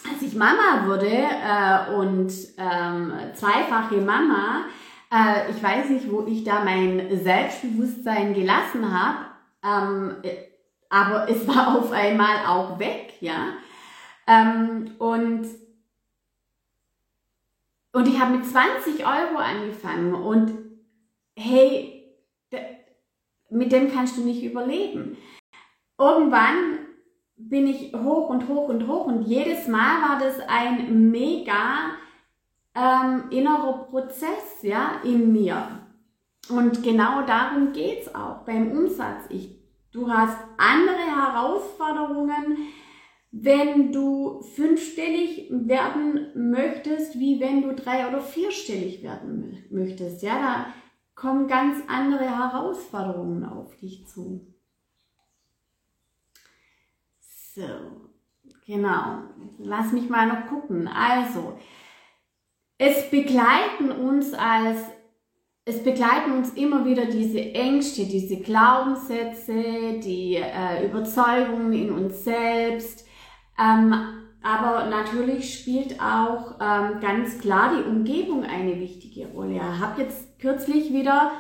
als 0.08 0.22
ich 0.22 0.36
Mama 0.36 0.86
wurde 0.86 1.08
äh, 1.08 1.92
und 1.92 2.32
ähm, 2.56 3.12
zweifache 3.34 3.96
Mama, 3.96 4.66
äh, 5.12 5.50
ich 5.50 5.60
weiß 5.60 5.90
nicht, 5.90 6.08
wo 6.08 6.24
ich 6.24 6.44
da 6.44 6.62
mein 6.64 7.08
Selbstbewusstsein 7.24 8.34
gelassen 8.34 8.96
habe, 8.96 9.26
ähm, 9.64 10.16
aber 10.88 11.28
es 11.28 11.48
war 11.48 11.78
auf 11.78 11.90
einmal 11.90 12.46
auch 12.46 12.78
weg, 12.78 13.14
ja. 13.20 13.54
Ähm, 14.28 14.92
und 14.98 15.46
und 17.92 18.08
ich 18.08 18.18
habe 18.18 18.36
mit 18.36 18.46
20 18.46 19.06
Euro 19.06 19.36
angefangen 19.36 20.14
und 20.14 20.52
hey, 21.36 22.02
mit 23.50 23.70
dem 23.72 23.92
kannst 23.92 24.16
du 24.16 24.22
nicht 24.22 24.42
überleben. 24.42 25.16
Irgendwann 25.98 26.78
bin 27.36 27.66
ich 27.66 27.92
hoch 27.92 28.30
und 28.30 28.48
hoch 28.48 28.68
und 28.68 28.86
hoch 28.86 29.06
und 29.06 29.22
jedes 29.22 29.68
Mal 29.68 30.02
war 30.02 30.18
das 30.18 30.40
ein 30.48 31.10
mega 31.10 31.92
ähm, 32.74 33.24
innerer 33.30 33.84
Prozess 33.90 34.62
ja, 34.62 35.00
in 35.04 35.32
mir. 35.32 35.80
Und 36.48 36.82
genau 36.82 37.22
darum 37.22 37.72
geht 37.72 38.02
es 38.02 38.14
auch 38.14 38.44
beim 38.44 38.72
Umsatz. 38.72 39.26
Ich, 39.28 39.50
du 39.92 40.10
hast 40.10 40.36
andere 40.56 40.96
Herausforderungen, 40.96 42.56
wenn 43.32 43.92
du 43.92 44.42
fünfstellig 44.42 45.48
werden 45.50 46.26
möchtest, 46.34 47.18
wie 47.18 47.40
wenn 47.40 47.62
du 47.62 47.74
drei- 47.74 48.06
oder 48.06 48.20
vierstellig 48.20 49.02
werden 49.02 49.64
möchtest. 49.70 50.22
Ja, 50.22 50.38
da 50.38 50.66
kommen 51.14 51.48
ganz 51.48 51.78
andere 51.88 52.24
Herausforderungen 52.24 53.44
auf 53.44 53.74
dich 53.76 54.06
zu. 54.06 54.46
So, 57.54 57.62
genau. 58.66 59.22
Lass 59.58 59.92
mich 59.92 60.10
mal 60.10 60.26
noch 60.26 60.48
gucken. 60.48 60.86
Also, 60.88 61.58
es 62.76 63.10
begleiten 63.10 63.90
uns 63.90 64.34
als, 64.34 64.78
es 65.64 65.82
begleiten 65.82 66.32
uns 66.32 66.52
immer 66.52 66.84
wieder 66.84 67.06
diese 67.06 67.40
Ängste, 67.40 68.04
diese 68.04 68.40
Glaubenssätze, 68.40 70.00
die 70.00 70.34
äh, 70.36 70.84
Überzeugungen 70.84 71.72
in 71.72 71.92
uns 71.92 72.24
selbst. 72.24 73.06
Ähm, 73.58 73.94
aber 74.42 74.86
natürlich 74.86 75.58
spielt 75.58 76.00
auch 76.00 76.56
ähm, 76.60 77.00
ganz 77.00 77.38
klar 77.38 77.74
die 77.76 77.88
Umgebung 77.88 78.44
eine 78.44 78.80
wichtige 78.80 79.28
Rolle. 79.28 79.54
Ich 79.54 79.80
habe 79.80 80.02
jetzt 80.02 80.38
kürzlich 80.40 80.92
wieder 80.92 81.30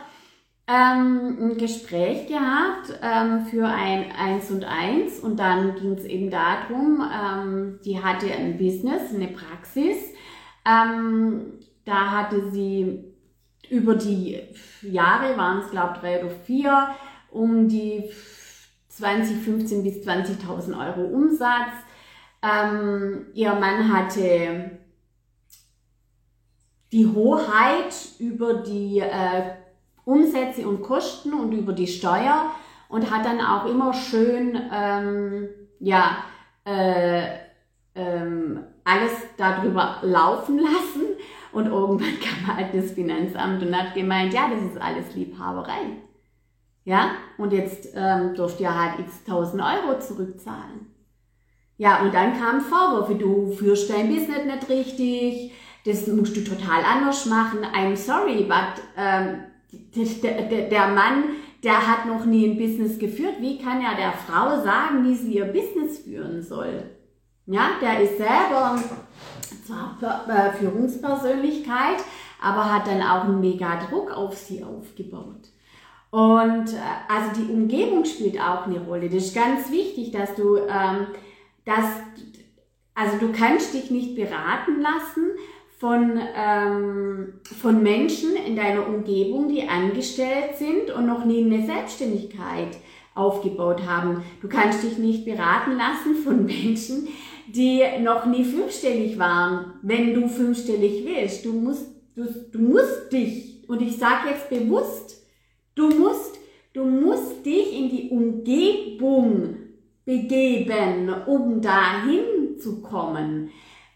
ähm, 0.68 1.36
ein 1.40 1.58
Gespräch 1.58 2.28
gehabt 2.28 2.98
ähm, 3.02 3.46
für 3.46 3.66
ein 3.66 4.12
1 4.12 4.50
und 4.52 4.64
1 4.64 5.18
und 5.18 5.38
dann 5.38 5.74
ging 5.74 5.94
es 5.94 6.04
eben 6.04 6.30
darum, 6.30 7.02
ähm, 7.02 7.80
die 7.84 8.00
hatte 8.02 8.32
ein 8.32 8.56
Business, 8.56 9.12
eine 9.12 9.28
Praxis. 9.28 9.96
Ähm, 10.64 11.58
da 11.84 12.12
hatte 12.12 12.52
sie 12.52 13.02
über 13.68 13.96
die 13.96 14.40
Jahre, 14.82 15.36
waren 15.36 15.58
es 15.58 15.70
glaube 15.70 15.94
ich 15.94 16.00
drei 16.00 16.20
oder 16.20 16.30
vier, 16.30 16.88
um 17.32 17.68
die 17.68 18.10
20, 18.88 19.44
bis 19.82 20.06
20.000 20.06 20.78
Euro 20.78 21.08
Umsatz. 21.08 21.72
Ähm, 22.42 23.26
ihr 23.34 23.54
Mann 23.54 23.92
hatte 23.92 24.78
die 26.92 27.06
Hoheit 27.06 27.94
über 28.18 28.54
die 28.54 28.98
äh, 28.98 29.54
Umsätze 30.04 30.66
und 30.66 30.82
Kosten 30.82 31.32
und 31.32 31.52
über 31.52 31.72
die 31.72 31.86
Steuer 31.86 32.50
und 32.88 33.10
hat 33.10 33.24
dann 33.24 33.40
auch 33.40 33.66
immer 33.66 33.94
schön 33.94 34.60
ähm, 34.72 35.48
ja, 35.78 36.18
äh, 36.64 37.22
ähm, 37.94 38.64
alles 38.84 39.12
darüber 39.36 39.98
laufen 40.02 40.58
lassen. 40.58 41.06
Und 41.52 41.66
irgendwann 41.66 42.18
kam 42.20 42.56
halt 42.56 42.74
das 42.74 42.92
Finanzamt 42.92 43.62
und 43.62 43.76
hat 43.76 43.94
gemeint, 43.94 44.32
ja, 44.32 44.48
das 44.50 44.62
ist 44.62 44.80
alles 44.80 45.14
Liebhaberei. 45.14 45.98
Ja, 46.84 47.12
und 47.38 47.52
jetzt 47.52 47.88
ähm, 47.94 48.34
durft 48.34 48.60
ihr 48.60 48.74
halt 48.74 48.98
x 48.98 49.24
tausend 49.24 49.62
Euro 49.62 49.98
zurückzahlen. 50.00 50.91
Ja, 51.82 52.00
und 52.00 52.14
dann 52.14 52.38
kamen 52.38 52.60
Vorwürfe, 52.60 53.16
du 53.16 53.50
führst 53.50 53.90
dein 53.90 54.06
Business 54.06 54.44
nicht 54.44 54.68
richtig, 54.68 55.50
das 55.84 56.06
musst 56.06 56.36
du 56.36 56.44
total 56.44 56.84
anders 56.84 57.26
machen. 57.26 57.58
I'm 57.74 57.96
sorry, 57.96 58.44
but 58.44 58.80
ähm, 58.96 59.40
der, 60.22 60.68
der, 60.68 60.86
Mann, 60.86 61.24
der 61.64 61.84
hat 61.84 62.06
noch 62.06 62.24
nie 62.24 62.46
ein 62.46 62.56
Business 62.56 63.00
geführt. 63.00 63.34
Wie 63.40 63.58
kann 63.58 63.82
er 63.82 63.96
der 63.96 64.12
Frau 64.12 64.62
sagen, 64.62 65.04
wie 65.08 65.16
sie 65.16 65.34
ihr 65.34 65.46
Business 65.46 65.98
führen 65.98 66.40
soll? 66.40 66.84
Ja, 67.46 67.70
der 67.80 68.02
ist 68.02 68.16
selber 68.16 68.78
zwar 69.66 69.98
äh, 70.28 70.52
Führungspersönlichkeit, 70.52 71.98
aber 72.40 72.72
hat 72.72 72.86
dann 72.86 73.02
auch 73.02 73.24
einen 73.24 73.40
mega 73.40 73.80
Druck 73.90 74.16
auf 74.16 74.36
sie 74.36 74.62
aufgebaut. 74.62 75.48
Und 76.12 76.74
äh, 76.74 77.12
also 77.12 77.40
die 77.40 77.52
Umgebung 77.52 78.04
spielt 78.04 78.40
auch 78.40 78.68
eine 78.68 78.78
Rolle. 78.78 79.08
Das 79.08 79.24
ist 79.24 79.34
ganz 79.34 79.72
wichtig, 79.72 80.12
dass 80.12 80.36
du 80.36 80.58
ähm, 80.58 81.08
dass, 81.64 81.86
also 82.94 83.18
du 83.18 83.32
kannst 83.32 83.74
dich 83.74 83.90
nicht 83.90 84.14
beraten 84.14 84.80
lassen 84.80 85.30
von, 85.78 86.20
ähm, 86.36 87.34
von 87.60 87.82
Menschen 87.82 88.36
in 88.36 88.54
deiner 88.54 88.86
Umgebung, 88.86 89.48
die 89.48 89.68
angestellt 89.68 90.56
sind 90.56 90.90
und 90.90 91.06
noch 91.06 91.24
nie 91.24 91.44
eine 91.44 91.66
Selbstständigkeit 91.66 92.76
aufgebaut 93.14 93.86
haben. 93.86 94.22
Du 94.40 94.48
kannst 94.48 94.82
dich 94.82 94.98
nicht 94.98 95.24
beraten 95.24 95.76
lassen 95.76 96.22
von 96.22 96.46
Menschen, 96.46 97.08
die 97.48 97.82
noch 98.00 98.26
nie 98.26 98.44
fünfstellig 98.44 99.18
waren, 99.18 99.74
wenn 99.82 100.14
du 100.14 100.28
fünfstellig 100.28 101.04
willst. 101.04 101.44
Du 101.44 101.52
musst, 101.52 101.90
du, 102.14 102.26
du 102.52 102.58
musst 102.60 103.12
dich, 103.12 103.68
und 103.68 103.82
ich 103.82 103.96
sage 103.96 104.30
jetzt 104.30 104.48
bewusst, 104.50 105.26
du 105.74 105.88
musst, 105.88 106.38
du 106.74 106.84
musst 106.84 107.44
dich 107.44 107.76
in 107.76 107.88
die 107.90 108.08
Umgebung 108.10 109.56
begeben, 110.04 111.12
um 111.26 111.60
dahin 111.60 112.58
zu 112.58 112.82
kommen. 112.82 113.50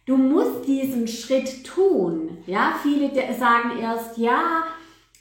Du 0.04 0.16
musst 0.16 0.66
diesen 0.66 1.08
Schritt 1.08 1.64
tun. 1.64 2.38
Ja, 2.46 2.74
viele 2.80 3.10
sagen 3.34 3.78
erst, 3.80 4.16
ja, 4.18 4.64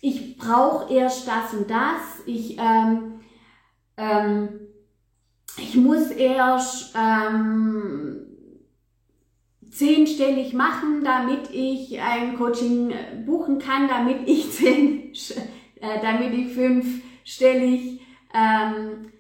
ich 0.02 0.38
brauche 0.38 0.94
erst 0.94 1.28
das 1.28 1.54
und 1.54 1.70
das. 1.70 2.22
Ich, 2.28 2.58
ähm, 2.60 3.20
ähm, 3.98 4.50
ich 5.58 5.76
muss 5.76 6.12
erst 6.12 6.96
ähm, 6.96 8.28
zehnstellig 9.72 10.54
machen, 10.54 11.04
damit 11.04 11.50
ich 11.52 12.00
ein 12.00 12.38
Coaching 12.38 12.94
buchen 13.26 13.58
kann, 13.58 13.88
damit 13.88 14.28
ich 14.28 14.52
zehn, 14.56 15.14
äh, 15.82 16.00
damit 16.02 16.32
ich 16.34 16.54
fünfstellig 16.54 18.02
ähm, 18.36 19.12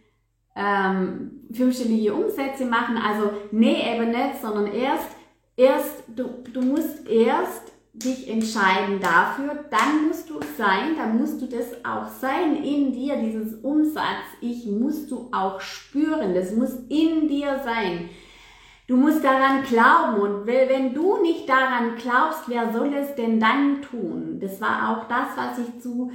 ähm, 0.56 1.42
fünfstellige 1.52 2.14
Umsätze 2.14 2.66
machen. 2.66 2.98
Also 2.98 3.32
nee, 3.52 3.94
eben 3.94 4.10
nicht, 4.10 4.42
sondern 4.42 4.68
erst, 4.68 5.10
erst 5.58 6.04
du, 6.08 6.44
du 6.52 6.62
musst 6.62 7.08
erst 7.08 7.74
dich 7.94 8.30
entscheiden 8.30 9.00
dafür, 9.00 9.66
dann 9.70 10.08
musst 10.08 10.30
du 10.30 10.40
sein, 10.58 10.98
dann 10.98 11.18
musst 11.18 11.42
du 11.42 11.48
das 11.48 11.86
auch 11.86 12.08
sein 12.08 12.58
in 12.58 12.92
dir, 12.92 13.16
dieses 13.16 13.56
Umsatz, 13.64 14.26
ich 14.42 14.66
musst 14.66 15.12
du 15.12 15.30
auch 15.32 15.62
spüren, 15.62 16.34
das 16.34 16.52
muss 16.52 16.74
in 16.90 17.28
dir 17.30 17.62
sein. 17.64 18.10
Du 18.88 18.98
musst 18.98 19.24
daran 19.24 19.64
glauben 19.64 20.22
und 20.22 20.46
wenn 20.46 20.94
du 20.94 21.20
nicht 21.22 21.50
daran 21.50 21.96
glaubst, 21.96 22.48
wer 22.48 22.72
soll 22.72 22.94
es 22.94 23.16
denn 23.16 23.40
dann 23.40 23.82
tun? 23.82 24.40
Das 24.40 24.62
war 24.62 24.90
auch 24.92 25.08
das, 25.08 25.30
was 25.36 25.58
ich 25.58 25.82
zu 25.82 26.12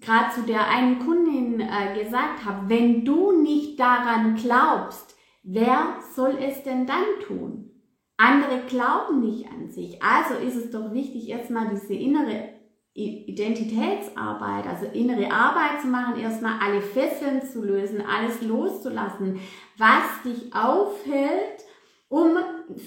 gerade 0.00 0.34
zu 0.34 0.42
der 0.42 0.68
einen 0.68 0.98
Kundin 0.98 1.60
äh, 1.60 2.02
gesagt 2.02 2.44
habe. 2.44 2.68
Wenn 2.68 3.04
du 3.04 3.32
nicht 3.42 3.78
daran 3.78 4.34
glaubst, 4.36 5.16
wer 5.42 5.98
soll 6.14 6.36
es 6.40 6.62
denn 6.62 6.86
dann 6.86 7.04
tun? 7.26 7.70
Andere 8.16 8.62
glauben 8.66 9.20
nicht 9.20 9.46
an 9.50 9.70
sich. 9.70 10.02
Also 10.02 10.34
ist 10.34 10.56
es 10.56 10.70
doch 10.70 10.92
wichtig, 10.92 11.28
erstmal 11.28 11.68
diese 11.68 11.94
innere 11.94 12.56
Identitätsarbeit, 12.94 14.66
also 14.66 14.86
innere 14.86 15.30
Arbeit 15.30 15.82
zu 15.82 15.88
machen, 15.88 16.18
erstmal 16.18 16.58
alle 16.60 16.80
Fesseln 16.80 17.42
zu 17.42 17.62
lösen, 17.62 18.00
alles 18.00 18.40
loszulassen, 18.40 19.38
was 19.76 20.22
dich 20.24 20.54
aufhält, 20.54 21.62
um 22.08 22.38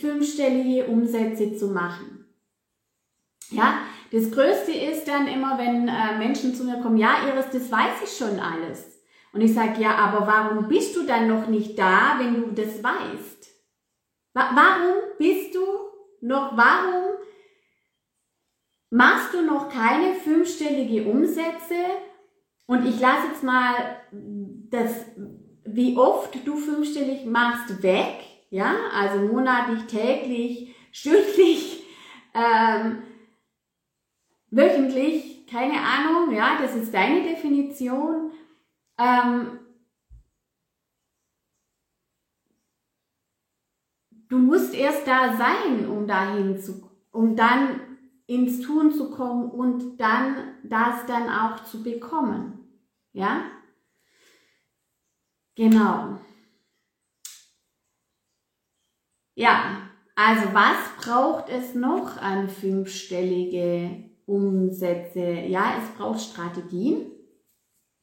fünfstellige 0.01 0.87
Umsätze 0.87 1.55
zu 1.55 1.67
machen. 1.67 2.25
Ja, 3.51 3.81
das 4.11 4.31
Größte 4.31 4.71
ist 4.71 5.07
dann 5.07 5.27
immer, 5.27 5.57
wenn 5.57 5.87
äh, 5.87 6.17
Menschen 6.17 6.55
zu 6.55 6.63
mir 6.63 6.81
kommen, 6.81 6.97
ja, 6.97 7.17
Iris, 7.27 7.49
das 7.51 7.71
weiß 7.71 8.01
ich 8.03 8.17
schon 8.17 8.39
alles. 8.39 8.99
Und 9.31 9.41
ich 9.41 9.53
sage, 9.53 9.81
ja, 9.81 9.95
aber 9.95 10.25
warum 10.25 10.67
bist 10.67 10.95
du 10.95 11.03
dann 11.03 11.27
noch 11.27 11.47
nicht 11.47 11.77
da, 11.77 12.15
wenn 12.17 12.35
du 12.35 12.47
das 12.51 12.83
weißt? 12.83 13.47
Warum 14.33 14.95
bist 15.17 15.53
du 15.53 15.61
noch, 16.21 16.55
warum 16.55 17.17
machst 18.89 19.33
du 19.33 19.41
noch 19.41 19.69
keine 19.69 20.15
fünfstellige 20.15 21.09
Umsätze? 21.09 21.75
Und 22.65 22.85
ich 22.85 22.99
lasse 22.99 23.27
jetzt 23.31 23.43
mal 23.43 23.73
das, 24.11 25.05
wie 25.65 25.97
oft 25.97 26.35
du 26.45 26.55
fünfstellig 26.55 27.25
machst, 27.25 27.83
weg. 27.83 28.23
Ja, 28.51 28.73
also 28.91 29.19
monatlich, 29.19 29.83
täglich, 29.83 30.75
stündlich, 30.91 31.83
ähm, 32.33 33.03
wöchentlich, 34.51 35.45
keine 35.47 35.81
Ahnung, 35.81 36.33
ja, 36.33 36.57
das 36.61 36.75
ist 36.75 36.93
deine 36.93 37.23
Definition. 37.23 38.31
Ähm, 38.97 39.59
du 44.27 44.37
musst 44.37 44.73
erst 44.73 45.07
da 45.07 45.37
sein, 45.37 45.87
um 45.89 46.07
dahin 46.07 46.59
zu, 46.59 46.89
um 47.11 47.35
dann 47.35 47.81
ins 48.27 48.61
Tun 48.61 48.91
zu 48.91 49.09
kommen 49.11 49.49
und 49.49 49.97
dann 49.97 50.55
das 50.63 51.05
dann 51.07 51.29
auch 51.29 51.63
zu 51.63 51.81
bekommen. 51.81 52.59
Ja? 53.13 53.45
Genau. 55.55 56.19
Ja, 59.35 59.89
also 60.15 60.53
was 60.53 60.77
braucht 61.01 61.49
es 61.49 61.73
noch 61.73 62.17
an 62.17 62.49
fünfstellige 62.49 64.08
Umsätze? 64.29 65.21
Ja, 65.47 65.73
es 65.77 65.89
braucht 65.97 66.21
Strategien. 66.21 67.11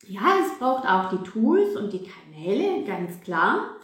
Ja, 0.06 0.38
es 0.40 0.58
braucht 0.58 0.86
auch 0.86 1.10
die 1.10 1.28
Tools 1.28 1.76
und 1.76 1.92
die 1.92 2.04
Kanäle, 2.04 2.84
ganz 2.84 3.20
klar. 3.20 3.76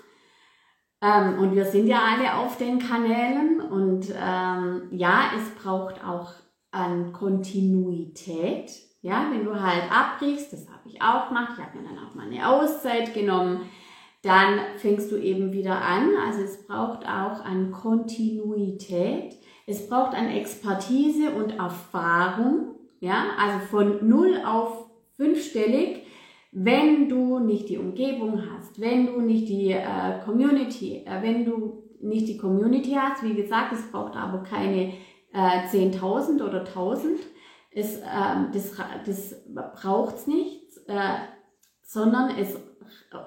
Ähm, 1.01 1.39
und 1.39 1.55
wir 1.55 1.65
sind 1.65 1.89
ja 1.89 2.01
alle 2.01 2.37
auf 2.37 2.59
den 2.59 2.79
Kanälen 2.79 3.61
und 3.61 4.09
ähm, 4.11 4.89
ja, 4.93 5.33
es 5.37 5.51
braucht 5.63 6.05
auch 6.05 6.33
an 6.71 7.13
Kontinuität. 7.13 8.71
Ja, 9.01 9.27
wenn 9.33 9.45
du 9.45 9.61
halt 9.61 9.91
abbrichst, 9.91 10.53
das 10.53 10.69
habe 10.69 10.89
ich 10.89 11.03
auch 11.03 11.29
gemacht, 11.29 11.55
ich 11.57 11.65
habe 11.65 11.79
mir 11.79 11.89
dann 11.89 11.99
auch 11.99 12.15
mal 12.15 12.27
eine 12.27 12.49
Auszeit 12.49 13.13
genommen, 13.15 13.63
dann 14.23 14.61
fängst 14.77 15.11
du 15.11 15.17
eben 15.17 15.53
wieder 15.53 15.83
an. 15.83 16.11
Also 16.25 16.43
es 16.43 16.67
braucht 16.67 17.05
auch 17.05 17.45
an 17.45 17.73
Kontinuität. 17.73 19.42
Es 19.67 19.89
braucht 19.89 20.15
an 20.15 20.29
Expertise 20.29 21.31
und 21.31 21.59
Erfahrung. 21.59 22.77
Ja, 23.01 23.27
also 23.39 23.67
von 23.67 24.09
null 24.09 24.41
auf 24.45 24.91
fünfstellig 25.17 26.03
wenn 26.53 27.09
du 27.09 27.39
nicht 27.39 27.71
die 27.71 27.79
Umgebung 27.79 28.43
hast, 28.51 28.79
wenn 28.79 29.07
du 29.07 29.21
nicht 29.23 29.49
die 29.49 29.73
äh, 29.73 30.21
Community, 30.25 31.03
äh, 31.07 31.23
wenn 31.23 31.47
du 31.47 31.83
nicht 32.01 32.29
die 32.29 32.37
Community 32.37 32.93
hast, 32.93 33.23
wie 33.23 33.35
gesagt, 33.35 33.73
es 33.73 33.91
braucht 33.91 34.15
aber 34.15 34.43
keine 34.43 34.93
äh, 35.33 35.67
10.000 35.67 36.45
oder 36.45 36.63
1.000, 36.65 37.17
es, 37.71 37.97
äh, 37.97 38.03
das, 38.53 38.77
das 39.07 39.35
braucht's 39.81 40.27
nicht, 40.27 40.77
äh, 40.89 41.15
sondern 41.83 42.37
es 42.37 42.55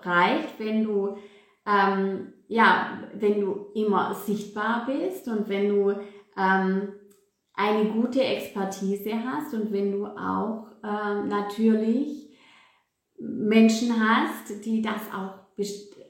reicht, 0.04 0.60
wenn 0.60 0.84
du 0.84 1.18
ähm, 1.66 2.34
ja, 2.48 3.00
wenn 3.16 3.42
du 3.42 3.68
immer 3.74 4.14
sichtbar 4.14 4.86
bist 4.86 5.28
und 5.28 5.50
wenn 5.50 5.70
du 5.70 5.96
ähm, 6.38 6.94
eine 7.54 7.86
gute 7.86 8.24
Expertise 8.24 9.14
hast 9.26 9.54
und 9.54 9.72
wenn 9.72 9.92
du 9.92 10.06
auch 10.06 10.68
ähm, 10.84 11.28
natürlich 11.28 12.30
Menschen 13.18 13.94
hast, 13.98 14.66
die 14.66 14.82
das 14.82 15.02
auch, 15.14 15.36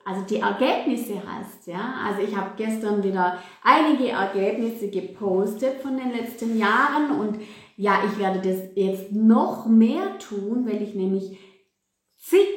also 0.05 0.21
die 0.27 0.37
Ergebnisse 0.37 1.21
hast, 1.25 1.67
ja. 1.67 1.95
Also 2.05 2.21
ich 2.27 2.35
habe 2.35 2.51
gestern 2.57 3.03
wieder 3.03 3.39
einige 3.63 4.09
Ergebnisse 4.09 4.89
gepostet 4.89 5.81
von 5.81 5.97
den 5.97 6.11
letzten 6.11 6.57
Jahren 6.57 7.11
und 7.19 7.39
ja, 7.77 8.03
ich 8.05 8.17
werde 8.17 8.41
das 8.41 8.69
jetzt 8.75 9.11
noch 9.11 9.67
mehr 9.67 10.17
tun, 10.17 10.65
weil 10.65 10.81
ich 10.81 10.95
nämlich 10.95 11.37
zig 12.17 12.47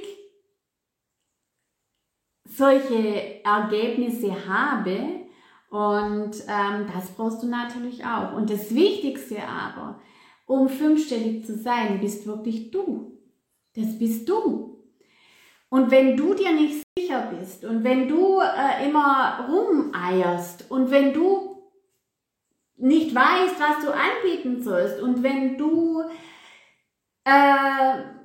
solche 2.44 3.44
Ergebnisse 3.44 4.48
habe 4.48 5.27
und 5.70 6.32
ähm, 6.48 6.86
das 6.94 7.10
brauchst 7.14 7.42
du 7.42 7.46
natürlich 7.46 8.04
auch. 8.04 8.34
Und 8.34 8.50
das 8.50 8.74
Wichtigste 8.74 9.42
aber, 9.42 10.00
um 10.46 10.68
fünfstellig 10.68 11.44
zu 11.44 11.56
sein, 11.58 12.00
bist 12.00 12.26
wirklich 12.26 12.70
du. 12.70 13.18
Das 13.74 13.98
bist 13.98 14.28
du. 14.28 14.82
Und 15.68 15.90
wenn 15.90 16.16
du 16.16 16.32
dir 16.32 16.52
nicht 16.52 16.82
sicher 16.98 17.30
bist 17.38 17.64
und 17.64 17.84
wenn 17.84 18.08
du 18.08 18.40
äh, 18.40 18.88
immer 18.88 19.46
rumeierst 19.48 20.70
und 20.70 20.90
wenn 20.90 21.12
du 21.12 21.62
nicht 22.76 23.14
weißt, 23.14 23.60
was 23.60 23.84
du 23.84 23.92
anbieten 23.92 24.62
sollst 24.62 25.02
und 25.02 25.22
wenn 25.22 25.58
du 25.58 26.02
äh, 27.24 28.17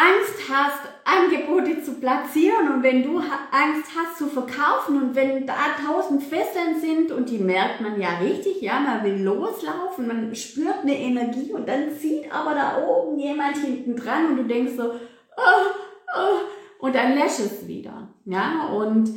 Angst 0.00 0.48
hast, 0.48 0.80
Angebote 1.04 1.82
zu 1.82 1.94
platzieren 1.94 2.72
und 2.72 2.82
wenn 2.82 3.02
du 3.02 3.18
Angst 3.18 3.90
hast 3.96 4.16
zu 4.16 4.28
verkaufen 4.28 5.02
und 5.02 5.14
wenn 5.14 5.46
da 5.46 5.56
tausend 5.84 6.22
Fesseln 6.22 6.80
sind 6.80 7.10
und 7.10 7.28
die 7.28 7.38
merkt 7.38 7.80
man 7.80 8.00
ja 8.00 8.18
richtig, 8.18 8.62
ja, 8.62 8.78
man 8.78 9.02
will 9.02 9.22
loslaufen, 9.22 10.06
man 10.06 10.34
spürt 10.34 10.82
eine 10.82 10.96
Energie 10.96 11.52
und 11.52 11.68
dann 11.68 11.90
zieht 11.98 12.32
aber 12.32 12.54
da 12.54 12.82
oben 12.86 13.18
jemand 13.18 13.56
hinten 13.56 13.96
dran 13.96 14.26
und 14.26 14.36
du 14.36 14.44
denkst 14.44 14.74
so, 14.76 14.92
oh, 15.36 16.16
oh, 16.16 16.86
und 16.86 16.94
dann 16.94 17.14
lässt 17.14 17.40
es 17.40 17.66
wieder, 17.66 18.08
ja, 18.24 18.68
und 18.68 19.10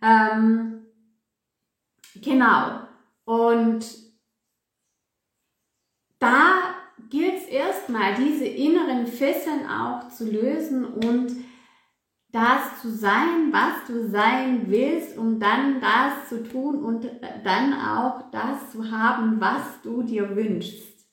ähm, 0.00 0.78
Genau. 2.22 2.80
Und 3.24 3.84
da 6.18 6.67
gilt 7.10 7.36
es 7.36 7.46
erstmal, 7.46 8.14
diese 8.14 8.44
inneren 8.44 9.06
Fesseln 9.06 9.66
auch 9.66 10.08
zu 10.08 10.30
lösen 10.30 10.84
und 10.84 11.32
das 12.30 12.82
zu 12.82 12.90
sein, 12.90 13.50
was 13.52 13.86
du 13.86 14.08
sein 14.10 14.64
willst, 14.66 15.16
um 15.16 15.40
dann 15.40 15.80
das 15.80 16.28
zu 16.28 16.46
tun 16.46 16.82
und 16.82 17.08
dann 17.44 17.72
auch 17.72 18.30
das 18.30 18.72
zu 18.72 18.90
haben, 18.90 19.40
was 19.40 19.80
du 19.82 20.02
dir 20.02 20.36
wünschst. 20.36 21.06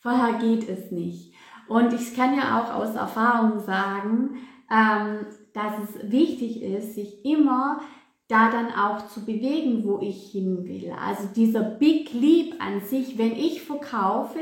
Vorher 0.00 0.38
geht 0.38 0.68
es 0.68 0.90
nicht. 0.90 1.34
Und 1.68 1.92
ich 1.92 2.16
kann 2.16 2.36
ja 2.36 2.60
auch 2.60 2.74
aus 2.74 2.94
Erfahrung 2.96 3.60
sagen, 3.60 4.38
ähm, 4.70 5.26
dass 5.52 5.74
es 5.84 6.10
wichtig 6.10 6.62
ist, 6.62 6.94
sich 6.94 7.24
immer 7.24 7.80
da 8.26 8.50
dann 8.50 8.72
auch 8.72 9.08
zu 9.08 9.24
bewegen, 9.24 9.84
wo 9.84 10.00
ich 10.00 10.30
hin 10.30 10.64
will. 10.64 10.92
Also 10.92 11.28
dieser 11.34 11.62
Big 11.62 12.12
Leap 12.12 12.54
an 12.58 12.80
sich, 12.80 13.16
wenn 13.16 13.32
ich 13.32 13.62
verkaufe, 13.62 14.40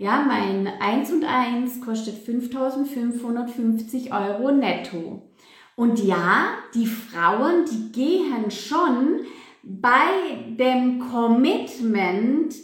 ja, 0.00 0.24
mein 0.26 0.66
1 0.66 1.12
und 1.12 1.24
1 1.24 1.82
kostet 1.82 2.16
5550 2.24 4.10
Euro 4.14 4.50
netto. 4.50 5.30
Und 5.76 6.02
ja, 6.02 6.54
die 6.74 6.86
Frauen, 6.86 7.66
die 7.70 7.92
gehen 7.92 8.50
schon 8.50 9.26
bei 9.62 10.56
dem 10.58 11.00
Commitment 11.00 12.54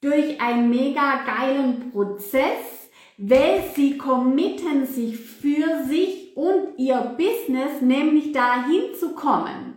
durch 0.00 0.40
einen 0.40 0.70
mega 0.70 1.20
geilen 1.26 1.90
Prozess, 1.92 2.88
weil 3.18 3.62
sie 3.76 3.98
committen 3.98 4.86
sich 4.86 5.18
für 5.18 5.84
sich 5.86 6.34
und 6.34 6.78
ihr 6.78 7.14
Business, 7.18 7.82
nämlich 7.82 8.32
dahin 8.32 8.94
zu 8.98 9.10
kommen. 9.10 9.69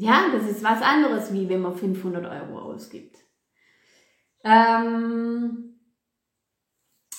Ja, 0.00 0.30
das 0.32 0.48
ist 0.48 0.64
was 0.64 0.80
anderes, 0.80 1.30
wie 1.34 1.50
wenn 1.50 1.60
man 1.60 1.76
500 1.76 2.24
Euro 2.24 2.58
ausgibt. 2.58 3.18
Ähm 4.42 5.74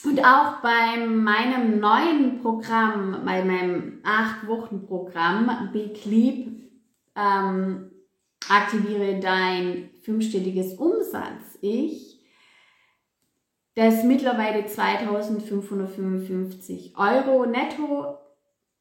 und 0.04 0.26
auch 0.26 0.64
bei 0.64 0.98
meinem 1.06 1.80
neuen 1.80 2.42
Programm, 2.42 3.22
bei 3.24 3.46
meinem 3.46 4.02
8-Wochen-Programm 4.02 5.70
Big 5.72 6.04
Leap, 6.06 6.48
ähm, 7.16 7.92
aktiviere 8.50 9.20
dein 9.20 9.92
fünfstelliges 10.02 10.74
Umsatz-Ich, 10.74 12.20
das 13.76 14.04
mittlerweile 14.04 14.66
2555 14.66 16.98
Euro 16.98 17.46
netto 17.46 18.18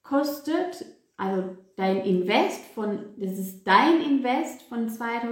kostet, 0.02 0.86
also 1.18 1.58
dein 1.80 2.04
Invest 2.04 2.66
von, 2.74 2.98
das 3.16 3.38
ist 3.38 3.66
dein 3.66 4.02
Invest 4.02 4.62
von 4.68 4.88
2000 4.88 5.24